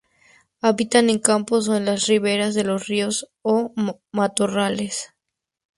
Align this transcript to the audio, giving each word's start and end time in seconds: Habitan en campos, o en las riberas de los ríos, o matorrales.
Habitan 0.67 1.05
en 1.11 1.19
campos, 1.19 1.67
o 1.69 1.75
en 1.75 1.85
las 1.85 2.07
riberas 2.07 2.55
de 2.55 2.63
los 2.63 2.87
ríos, 2.87 3.29
o 3.43 3.71
matorrales. 4.11 5.13